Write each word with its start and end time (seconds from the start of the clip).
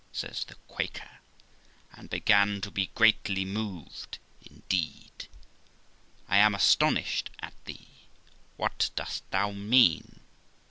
'says 0.21 0.45
the 0.45 0.55
Quaker, 0.67 1.19
and 1.93 2.09
began 2.09 2.59
to 2.61 2.71
be 2.71 2.89
greatly 2.95 3.45
moved 3.45 4.17
indeed. 4.41 5.11
'I 6.27 6.37
am 6.37 6.55
astonished 6.55 7.29
at 7.39 7.53
thee: 7.65 8.07
what 8.57 8.89
dost 8.95 9.21
thou 9.29 9.51
mean?' 9.51 10.21